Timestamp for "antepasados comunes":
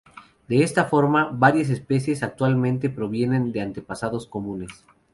3.61-4.83